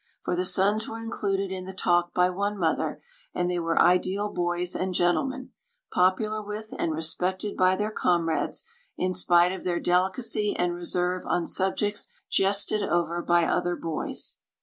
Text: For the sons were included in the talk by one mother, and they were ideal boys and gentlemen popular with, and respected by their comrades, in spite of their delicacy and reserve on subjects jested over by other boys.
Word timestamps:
For 0.23 0.35
the 0.35 0.45
sons 0.45 0.89
were 0.89 0.97
included 0.97 1.51
in 1.51 1.65
the 1.65 1.75
talk 1.75 2.11
by 2.11 2.31
one 2.31 2.57
mother, 2.57 2.99
and 3.35 3.47
they 3.47 3.59
were 3.59 3.79
ideal 3.79 4.29
boys 4.33 4.73
and 4.75 4.95
gentlemen 4.95 5.51
popular 5.91 6.41
with, 6.41 6.73
and 6.79 6.91
respected 6.91 7.55
by 7.55 7.75
their 7.75 7.91
comrades, 7.91 8.63
in 8.97 9.13
spite 9.13 9.51
of 9.51 9.63
their 9.63 9.79
delicacy 9.79 10.55
and 10.57 10.73
reserve 10.73 11.21
on 11.27 11.45
subjects 11.45 12.07
jested 12.31 12.81
over 12.81 13.21
by 13.21 13.45
other 13.45 13.75
boys. 13.75 14.39